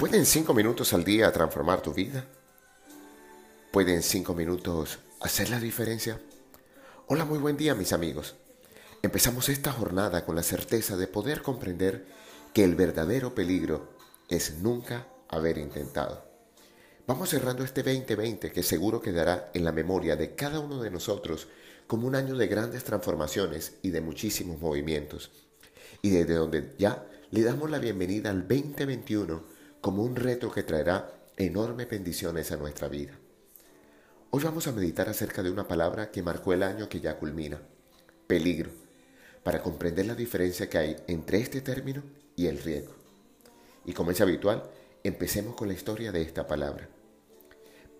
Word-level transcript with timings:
¿Pueden 0.00 0.24
cinco 0.24 0.54
minutos 0.54 0.94
al 0.94 1.04
día 1.04 1.30
transformar 1.30 1.82
tu 1.82 1.92
vida? 1.92 2.24
¿Pueden 3.70 4.02
cinco 4.02 4.32
minutos 4.32 4.98
hacer 5.20 5.50
la 5.50 5.60
diferencia? 5.60 6.18
Hola, 7.08 7.26
muy 7.26 7.38
buen 7.38 7.58
día 7.58 7.74
mis 7.74 7.92
amigos. 7.92 8.34
Empezamos 9.02 9.50
esta 9.50 9.72
jornada 9.72 10.24
con 10.24 10.36
la 10.36 10.42
certeza 10.42 10.96
de 10.96 11.06
poder 11.06 11.42
comprender 11.42 12.06
que 12.54 12.64
el 12.64 12.76
verdadero 12.76 13.34
peligro 13.34 13.90
es 14.30 14.60
nunca 14.60 15.06
haber 15.28 15.58
intentado. 15.58 16.24
Vamos 17.06 17.28
cerrando 17.28 17.62
este 17.62 17.82
2020 17.82 18.52
que 18.52 18.62
seguro 18.62 19.02
quedará 19.02 19.50
en 19.52 19.64
la 19.64 19.72
memoria 19.72 20.16
de 20.16 20.34
cada 20.34 20.60
uno 20.60 20.80
de 20.80 20.90
nosotros 20.90 21.46
como 21.86 22.06
un 22.06 22.14
año 22.14 22.36
de 22.36 22.46
grandes 22.46 22.84
transformaciones 22.84 23.74
y 23.82 23.90
de 23.90 24.00
muchísimos 24.00 24.62
movimientos. 24.62 25.30
Y 26.00 26.08
desde 26.08 26.36
donde 26.36 26.72
ya 26.78 27.06
le 27.30 27.42
damos 27.42 27.70
la 27.70 27.78
bienvenida 27.78 28.30
al 28.30 28.48
2021 28.48 29.59
como 29.80 30.02
un 30.02 30.14
reto 30.14 30.50
que 30.50 30.62
traerá 30.62 31.10
enormes 31.36 31.88
bendiciones 31.88 32.52
a 32.52 32.56
nuestra 32.56 32.88
vida. 32.88 33.18
Hoy 34.30 34.42
vamos 34.44 34.66
a 34.66 34.72
meditar 34.72 35.08
acerca 35.08 35.42
de 35.42 35.50
una 35.50 35.66
palabra 35.66 36.10
que 36.10 36.22
marcó 36.22 36.52
el 36.52 36.62
año 36.62 36.88
que 36.88 37.00
ya 37.00 37.18
culmina, 37.18 37.60
peligro, 38.26 38.70
para 39.42 39.62
comprender 39.62 40.06
la 40.06 40.14
diferencia 40.14 40.68
que 40.68 40.76
hay 40.76 40.96
entre 41.06 41.38
este 41.38 41.62
término 41.62 42.02
y 42.36 42.46
el 42.46 42.58
riesgo. 42.58 42.94
Y 43.86 43.94
como 43.94 44.10
es 44.10 44.20
habitual, 44.20 44.70
empecemos 45.02 45.56
con 45.56 45.68
la 45.68 45.74
historia 45.74 46.12
de 46.12 46.20
esta 46.20 46.46
palabra. 46.46 46.88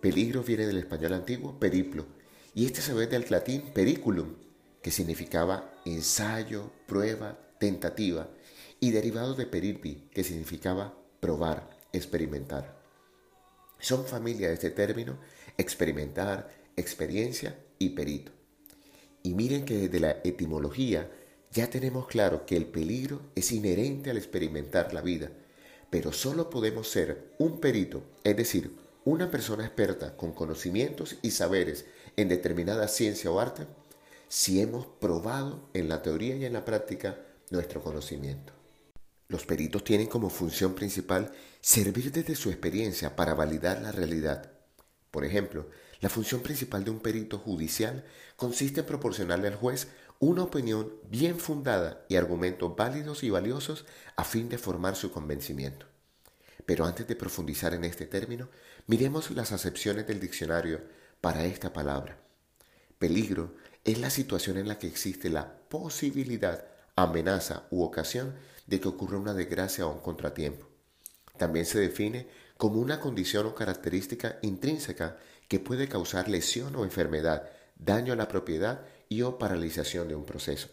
Peligro 0.00 0.42
viene 0.42 0.66
del 0.66 0.78
español 0.78 1.12
antiguo 1.12 1.60
periplo, 1.60 2.06
y 2.54 2.64
este 2.64 2.80
se 2.80 2.94
ve 2.94 3.06
del 3.06 3.26
latín 3.28 3.62
periculum, 3.74 4.34
que 4.80 4.90
significaba 4.90 5.74
ensayo, 5.84 6.70
prueba, 6.86 7.38
tentativa, 7.60 8.30
y 8.80 8.92
derivado 8.92 9.34
de 9.34 9.46
peripi, 9.46 10.08
que 10.14 10.24
significaba 10.24 10.94
probar, 11.20 11.68
experimentar. 11.92 12.76
Son 13.78 14.04
familia 14.06 14.48
de 14.48 14.54
este 14.54 14.70
término 14.70 15.18
experimentar, 15.58 16.50
experiencia 16.76 17.58
y 17.78 17.90
perito. 17.90 18.32
Y 19.22 19.34
miren 19.34 19.64
que 19.64 19.76
desde 19.76 20.00
la 20.00 20.10
etimología 20.24 21.10
ya 21.52 21.68
tenemos 21.70 22.06
claro 22.06 22.46
que 22.46 22.56
el 22.56 22.66
peligro 22.66 23.22
es 23.34 23.52
inherente 23.52 24.10
al 24.10 24.16
experimentar 24.16 24.92
la 24.92 25.00
vida, 25.00 25.30
pero 25.90 26.12
solo 26.12 26.50
podemos 26.50 26.88
ser 26.88 27.32
un 27.38 27.60
perito, 27.60 28.02
es 28.24 28.36
decir, 28.36 28.76
una 29.04 29.30
persona 29.30 29.64
experta 29.64 30.16
con 30.16 30.32
conocimientos 30.32 31.16
y 31.22 31.30
saberes 31.30 31.86
en 32.16 32.28
determinada 32.28 32.88
ciencia 32.88 33.30
o 33.30 33.40
arte, 33.40 33.66
si 34.28 34.60
hemos 34.60 34.86
probado 34.86 35.68
en 35.72 35.88
la 35.88 36.02
teoría 36.02 36.36
y 36.36 36.44
en 36.44 36.52
la 36.52 36.64
práctica 36.64 37.20
nuestro 37.50 37.82
conocimiento. 37.82 38.55
Los 39.28 39.44
peritos 39.44 39.82
tienen 39.84 40.06
como 40.06 40.30
función 40.30 40.74
principal 40.74 41.32
servir 41.60 42.12
desde 42.12 42.36
su 42.36 42.50
experiencia 42.50 43.16
para 43.16 43.34
validar 43.34 43.82
la 43.82 43.92
realidad. 43.92 44.52
Por 45.10 45.24
ejemplo, 45.24 45.68
la 46.00 46.08
función 46.08 46.42
principal 46.42 46.84
de 46.84 46.90
un 46.90 47.00
perito 47.00 47.38
judicial 47.38 48.04
consiste 48.36 48.80
en 48.80 48.86
proporcionarle 48.86 49.48
al 49.48 49.56
juez 49.56 49.88
una 50.18 50.44
opinión 50.44 50.92
bien 51.10 51.38
fundada 51.38 52.04
y 52.08 52.16
argumentos 52.16 52.74
válidos 52.76 53.22
y 53.22 53.30
valiosos 53.30 53.84
a 54.16 54.24
fin 54.24 54.48
de 54.48 54.58
formar 54.58 54.96
su 54.96 55.10
convencimiento. 55.10 55.86
Pero 56.64 56.84
antes 56.84 57.06
de 57.06 57.16
profundizar 57.16 57.74
en 57.74 57.84
este 57.84 58.06
término, 58.06 58.48
miremos 58.86 59.30
las 59.30 59.52
acepciones 59.52 60.06
del 60.06 60.20
diccionario 60.20 60.80
para 61.20 61.44
esta 61.44 61.72
palabra. 61.72 62.18
Peligro 62.98 63.54
es 63.84 63.98
la 63.98 64.10
situación 64.10 64.56
en 64.56 64.68
la 64.68 64.78
que 64.78 64.86
existe 64.86 65.28
la 65.30 65.58
posibilidad, 65.68 66.66
amenaza 66.96 67.66
u 67.70 67.82
ocasión 67.82 68.34
de 68.66 68.80
que 68.80 68.88
ocurra 68.88 69.18
una 69.18 69.34
desgracia 69.34 69.86
o 69.86 69.92
un 69.92 70.00
contratiempo. 70.00 70.66
También 71.36 71.66
se 71.66 71.78
define 71.78 72.26
como 72.56 72.80
una 72.80 73.00
condición 73.00 73.46
o 73.46 73.54
característica 73.54 74.38
intrínseca 74.42 75.18
que 75.48 75.60
puede 75.60 75.88
causar 75.88 76.28
lesión 76.28 76.74
o 76.74 76.84
enfermedad, 76.84 77.50
daño 77.76 78.12
a 78.12 78.16
la 78.16 78.28
propiedad 78.28 78.80
y 79.08 79.22
o 79.22 79.38
paralización 79.38 80.08
de 80.08 80.16
un 80.16 80.24
proceso. 80.24 80.68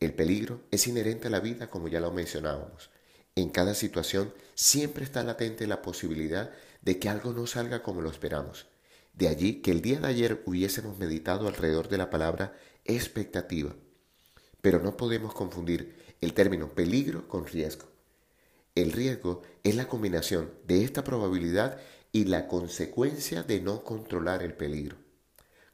El 0.00 0.14
peligro 0.14 0.62
es 0.70 0.86
inherente 0.86 1.28
a 1.28 1.30
la 1.30 1.40
vida 1.40 1.68
como 1.68 1.88
ya 1.88 2.00
lo 2.00 2.12
mencionábamos. 2.12 2.90
En 3.34 3.50
cada 3.50 3.74
situación 3.74 4.32
siempre 4.54 5.04
está 5.04 5.24
latente 5.24 5.66
la 5.66 5.82
posibilidad 5.82 6.52
de 6.82 6.98
que 6.98 7.08
algo 7.08 7.32
no 7.32 7.46
salga 7.46 7.82
como 7.82 8.00
lo 8.00 8.10
esperamos. 8.10 8.66
De 9.12 9.28
allí 9.28 9.60
que 9.62 9.72
el 9.72 9.82
día 9.82 10.00
de 10.00 10.06
ayer 10.06 10.42
hubiésemos 10.46 10.98
meditado 10.98 11.48
alrededor 11.48 11.88
de 11.88 11.98
la 11.98 12.10
palabra 12.10 12.56
expectativa. 12.84 13.74
Pero 14.64 14.80
no 14.80 14.96
podemos 14.96 15.34
confundir 15.34 15.94
el 16.22 16.32
término 16.32 16.70
peligro 16.70 17.28
con 17.28 17.46
riesgo. 17.46 17.84
El 18.74 18.92
riesgo 18.92 19.42
es 19.62 19.76
la 19.76 19.88
combinación 19.88 20.54
de 20.66 20.84
esta 20.84 21.04
probabilidad 21.04 21.78
y 22.12 22.24
la 22.24 22.48
consecuencia 22.48 23.42
de 23.42 23.60
no 23.60 23.84
controlar 23.84 24.42
el 24.42 24.54
peligro. 24.54 24.96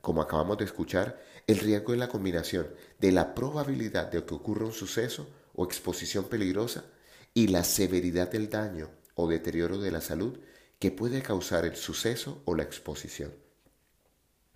Como 0.00 0.20
acabamos 0.20 0.58
de 0.58 0.64
escuchar, 0.64 1.22
el 1.46 1.58
riesgo 1.58 1.92
es 1.92 2.00
la 2.00 2.08
combinación 2.08 2.66
de 2.98 3.12
la 3.12 3.32
probabilidad 3.32 4.10
de 4.10 4.24
que 4.24 4.34
ocurra 4.34 4.66
un 4.66 4.72
suceso 4.72 5.28
o 5.54 5.64
exposición 5.64 6.24
peligrosa 6.24 6.84
y 7.32 7.46
la 7.46 7.62
severidad 7.62 8.28
del 8.28 8.50
daño 8.50 8.90
o 9.14 9.28
deterioro 9.28 9.78
de 9.78 9.92
la 9.92 10.00
salud 10.00 10.36
que 10.80 10.90
puede 10.90 11.22
causar 11.22 11.64
el 11.64 11.76
suceso 11.76 12.42
o 12.44 12.56
la 12.56 12.64
exposición. 12.64 13.32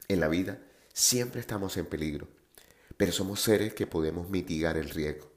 En 0.08 0.18
la 0.18 0.26
vida 0.26 0.58
siempre 0.92 1.40
estamos 1.40 1.76
en 1.76 1.86
peligro, 1.86 2.26
pero 2.96 3.12
somos 3.12 3.40
seres 3.40 3.74
que 3.74 3.86
podemos 3.86 4.28
mitigar 4.28 4.76
el 4.76 4.90
riesgo. 4.90 5.30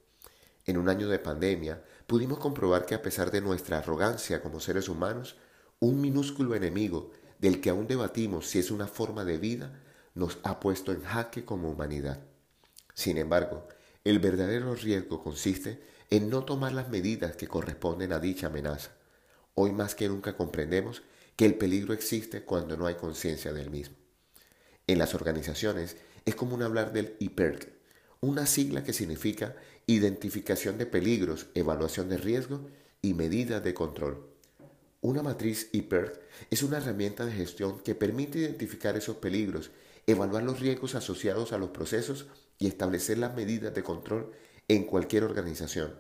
En 0.66 0.78
un 0.78 0.90
año 0.90 1.07
de 1.07 1.19
pandemia, 1.19 1.84
pudimos 2.07 2.40
comprobar 2.40 2.85
que 2.85 2.95
a 2.95 3.01
pesar 3.01 3.31
de 3.31 3.41
nuestra 3.41 3.79
arrogancia 3.79 4.41
como 4.41 4.59
seres 4.59 4.90
humanos, 4.90 5.38
un 5.79 6.01
minúsculo 6.01 6.56
enemigo 6.56 7.12
del 7.40 7.62
que 7.62 7.69
aún 7.69 7.88
debatimos 7.88 8.47
si 8.47 8.59
es 8.59 8.72
una 8.72 8.88
forma 8.88 9.23
de 9.23 9.38
vida, 9.38 9.79
nos 10.16 10.40
ha 10.44 10.59
puesto 10.59 10.91
en 10.91 11.03
jaque 11.03 11.45
como 11.45 11.69
humanidad. 11.69 12.19
Sin 12.94 13.18
embargo, 13.18 13.68
el 14.03 14.19
verdadero 14.19 14.74
riesgo 14.74 15.24
consiste 15.24 15.84
en 16.09 16.29
no 16.29 16.44
tomar 16.44 16.74
las 16.74 16.89
medidas 16.89 17.35
que 17.35 17.47
corresponden 17.47 18.13
a 18.13 18.19
dicha 18.19 18.47
amenaza. 18.47 18.91
Hoy 19.53 19.72
más 19.72 19.95
que 19.95 20.07
nunca 20.07 20.35
comprendemos 20.35 21.03
que 21.35 21.45
el 21.45 21.56
peligro 21.56 21.94
existe 21.94 22.44
cuando 22.44 22.78
no 22.78 22.88
hay 22.88 22.95
conciencia 22.95 23.53
del 23.53 23.69
mismo. 23.69 23.95
En 24.87 24.99
las 24.99 25.13
organizaciones 25.13 25.97
es 26.25 26.35
común 26.35 26.63
hablar 26.63 26.93
del 26.93 27.17
IPERC, 27.19 27.69
una 28.21 28.45
sigla 28.45 28.85
que 28.85 28.93
significa 28.93 29.55
identificación 29.85 30.77
de 30.77 30.85
peligros, 30.85 31.47
evaluación 31.55 32.07
de 32.07 32.17
riesgo 32.17 32.61
y 33.01 33.13
medidas 33.13 33.61
de 33.63 33.73
control. 33.73 34.25
Una 35.01 35.21
matriz 35.21 35.69
IPERT 35.73 36.21
es 36.49 36.63
una 36.63 36.77
herramienta 36.77 37.25
de 37.25 37.33
gestión 37.33 37.79
que 37.79 37.95
permite 37.95 38.39
identificar 38.39 38.95
esos 38.95 39.17
peligros, 39.17 39.71
evaluar 40.07 40.43
los 40.43 40.61
riesgos 40.61 40.95
asociados 40.95 41.51
a 41.51 41.57
los 41.57 41.69
procesos 41.71 42.27
y 42.57 42.67
establecer 42.67 43.17
las 43.17 43.35
medidas 43.35 43.75
de 43.75 43.83
control 43.83 44.31
en 44.69 44.85
cualquier 44.85 45.25
organización, 45.25 45.95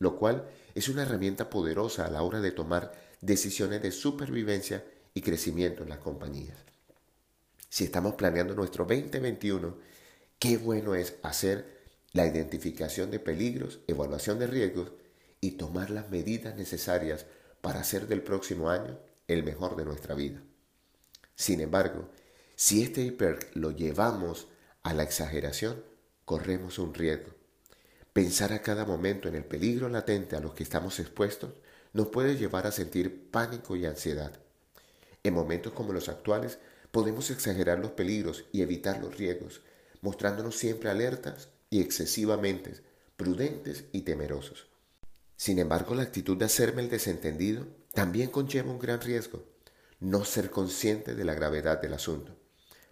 lo 0.00 0.18
cual 0.18 0.48
es 0.74 0.88
una 0.88 1.02
herramienta 1.02 1.48
poderosa 1.48 2.06
a 2.06 2.10
la 2.10 2.22
hora 2.22 2.40
de 2.40 2.50
tomar 2.50 2.92
decisiones 3.20 3.82
de 3.82 3.92
supervivencia 3.92 4.84
y 5.14 5.20
crecimiento 5.20 5.84
en 5.84 5.90
las 5.90 5.98
compañías. 5.98 6.71
Si 7.72 7.84
estamos 7.84 8.16
planeando 8.16 8.54
nuestro 8.54 8.84
2021, 8.84 9.78
qué 10.38 10.58
bueno 10.58 10.94
es 10.94 11.14
hacer 11.22 11.80
la 12.12 12.26
identificación 12.26 13.10
de 13.10 13.18
peligros, 13.18 13.80
evaluación 13.86 14.38
de 14.38 14.46
riesgos 14.46 14.92
y 15.40 15.52
tomar 15.52 15.88
las 15.88 16.10
medidas 16.10 16.54
necesarias 16.54 17.24
para 17.62 17.80
hacer 17.80 18.08
del 18.08 18.20
próximo 18.20 18.68
año 18.68 18.98
el 19.26 19.42
mejor 19.42 19.74
de 19.76 19.86
nuestra 19.86 20.14
vida. 20.14 20.42
Sin 21.34 21.62
embargo, 21.62 22.10
si 22.56 22.82
este 22.82 23.00
hiper 23.00 23.38
lo 23.54 23.70
llevamos 23.70 24.48
a 24.82 24.92
la 24.92 25.04
exageración, 25.04 25.82
corremos 26.26 26.78
un 26.78 26.92
riesgo. 26.92 27.32
Pensar 28.12 28.52
a 28.52 28.60
cada 28.60 28.84
momento 28.84 29.28
en 29.28 29.34
el 29.34 29.46
peligro 29.46 29.88
latente 29.88 30.36
a 30.36 30.40
los 30.40 30.52
que 30.52 30.62
estamos 30.62 31.00
expuestos 31.00 31.54
nos 31.94 32.08
puede 32.08 32.36
llevar 32.36 32.66
a 32.66 32.70
sentir 32.70 33.30
pánico 33.30 33.76
y 33.76 33.86
ansiedad. 33.86 34.38
En 35.22 35.32
momentos 35.32 35.72
como 35.72 35.94
los 35.94 36.10
actuales 36.10 36.58
podemos 36.92 37.30
exagerar 37.30 37.80
los 37.80 37.90
peligros 37.92 38.44
y 38.52 38.62
evitar 38.62 39.00
los 39.00 39.16
riesgos, 39.16 39.62
mostrándonos 40.02 40.56
siempre 40.56 40.90
alertas 40.90 41.48
y 41.70 41.80
excesivamente 41.80 42.74
prudentes 43.16 43.84
y 43.92 44.02
temerosos. 44.02 44.66
Sin 45.36 45.58
embargo, 45.58 45.94
la 45.94 46.02
actitud 46.02 46.36
de 46.36 46.44
hacerme 46.44 46.82
el 46.82 46.90
desentendido 46.90 47.66
también 47.94 48.30
conlleva 48.30 48.70
un 48.70 48.78
gran 48.78 49.00
riesgo, 49.00 49.42
no 49.98 50.24
ser 50.24 50.50
consciente 50.50 51.14
de 51.14 51.24
la 51.24 51.34
gravedad 51.34 51.80
del 51.80 51.94
asunto. 51.94 52.36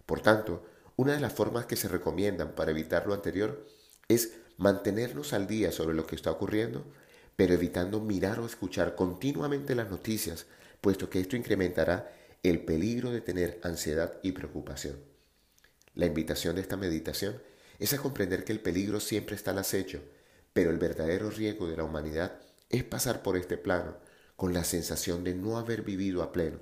Por 0.05 0.21
tanto, 0.21 0.65
una 0.95 1.13
de 1.13 1.19
las 1.19 1.33
formas 1.33 1.65
que 1.65 1.75
se 1.75 1.87
recomiendan 1.87 2.53
para 2.53 2.71
evitar 2.71 3.07
lo 3.07 3.13
anterior 3.13 3.65
es 4.07 4.33
mantenernos 4.57 5.33
al 5.33 5.47
día 5.47 5.71
sobre 5.71 5.95
lo 5.95 6.05
que 6.05 6.15
está 6.15 6.31
ocurriendo, 6.31 6.85
pero 7.35 7.53
evitando 7.53 7.99
mirar 7.99 8.39
o 8.39 8.45
escuchar 8.45 8.95
continuamente 8.95 9.75
las 9.75 9.89
noticias, 9.89 10.45
puesto 10.81 11.09
que 11.09 11.19
esto 11.19 11.35
incrementará 11.35 12.11
el 12.43 12.65
peligro 12.65 13.11
de 13.11 13.21
tener 13.21 13.59
ansiedad 13.63 14.13
y 14.23 14.31
preocupación. 14.31 14.97
La 15.93 16.07
invitación 16.07 16.55
de 16.55 16.61
esta 16.61 16.77
meditación 16.77 17.41
es 17.79 17.93
a 17.93 17.97
comprender 17.97 18.43
que 18.43 18.51
el 18.51 18.61
peligro 18.61 18.99
siempre 18.99 19.35
está 19.35 19.51
al 19.51 19.59
acecho, 19.59 20.01
pero 20.53 20.71
el 20.71 20.77
verdadero 20.77 21.29
riesgo 21.29 21.67
de 21.67 21.77
la 21.77 21.83
humanidad 21.83 22.39
es 22.69 22.83
pasar 22.83 23.21
por 23.21 23.37
este 23.37 23.57
plano 23.57 23.97
con 24.35 24.53
la 24.53 24.63
sensación 24.63 25.23
de 25.23 25.35
no 25.35 25.57
haber 25.57 25.83
vivido 25.83 26.23
a 26.23 26.31
pleno, 26.31 26.59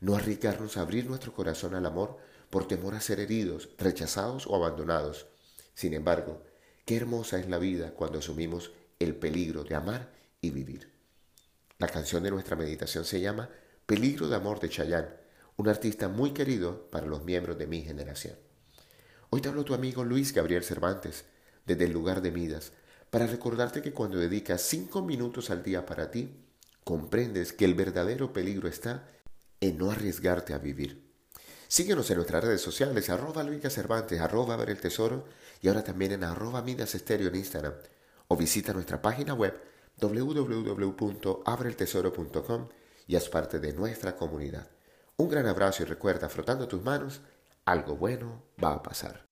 no 0.00 0.14
arriesgarnos 0.14 0.76
a 0.76 0.82
abrir 0.82 1.06
nuestro 1.06 1.34
corazón 1.34 1.74
al 1.74 1.86
amor 1.86 2.18
por 2.50 2.68
temor 2.68 2.94
a 2.94 3.00
ser 3.00 3.20
heridos, 3.20 3.70
rechazados 3.78 4.46
o 4.46 4.54
abandonados. 4.54 5.26
Sin 5.74 5.94
embargo, 5.94 6.44
qué 6.84 6.96
hermosa 6.96 7.38
es 7.40 7.48
la 7.48 7.58
vida 7.58 7.92
cuando 7.92 8.18
asumimos 8.18 8.72
el 8.98 9.16
peligro 9.16 9.64
de 9.64 9.74
amar 9.74 10.12
y 10.40 10.50
vivir. 10.50 10.92
La 11.78 11.88
canción 11.88 12.22
de 12.22 12.30
nuestra 12.30 12.56
meditación 12.56 13.04
se 13.04 13.20
llama 13.20 13.50
Peligro 13.90 14.28
de 14.28 14.36
Amor 14.36 14.60
de 14.60 14.68
Chayanne, 14.68 15.08
un 15.56 15.68
artista 15.68 16.06
muy 16.06 16.30
querido 16.30 16.88
para 16.92 17.08
los 17.08 17.24
miembros 17.24 17.58
de 17.58 17.66
mi 17.66 17.82
generación. 17.82 18.36
Hoy 19.30 19.40
te 19.40 19.48
hablo 19.48 19.64
tu 19.64 19.74
amigo 19.74 20.04
Luis 20.04 20.32
Gabriel 20.32 20.62
Cervantes, 20.62 21.24
desde 21.66 21.86
el 21.86 21.92
lugar 21.92 22.22
de 22.22 22.30
Midas, 22.30 22.70
para 23.10 23.26
recordarte 23.26 23.82
que 23.82 23.92
cuando 23.92 24.18
dedicas 24.18 24.62
cinco 24.62 25.02
minutos 25.02 25.50
al 25.50 25.64
día 25.64 25.86
para 25.86 26.12
ti, 26.12 26.36
comprendes 26.84 27.52
que 27.52 27.64
el 27.64 27.74
verdadero 27.74 28.32
peligro 28.32 28.68
está 28.68 29.08
en 29.60 29.78
no 29.78 29.90
arriesgarte 29.90 30.54
a 30.54 30.58
vivir. 30.58 31.10
Síguenos 31.66 32.08
en 32.10 32.18
nuestras 32.18 32.44
redes 32.44 32.60
sociales, 32.60 33.10
arroba 33.10 33.42
Luis 33.42 33.60
Cervantes, 33.74 34.20
arroba 34.20 34.54
ver 34.54 34.70
el 34.70 34.78
tesoro 34.78 35.24
y 35.60 35.66
ahora 35.66 35.82
también 35.82 36.12
en 36.12 36.22
arroba 36.22 36.62
Midas 36.62 36.94
Estéreo 36.94 37.26
en 37.26 37.34
Instagram. 37.34 37.74
O 38.28 38.36
visita 38.36 38.72
nuestra 38.72 39.02
página 39.02 39.34
web 39.34 39.60
www.abreltesoro.com 40.00 42.68
y 43.10 43.16
haz 43.16 43.28
parte 43.28 43.58
de 43.58 43.72
nuestra 43.72 44.14
comunidad. 44.14 44.68
Un 45.16 45.28
gran 45.28 45.44
abrazo 45.48 45.82
y 45.82 45.86
recuerda, 45.86 46.28
frotando 46.28 46.68
tus 46.68 46.80
manos, 46.80 47.20
algo 47.64 47.96
bueno 47.96 48.44
va 48.62 48.74
a 48.74 48.82
pasar. 48.84 49.26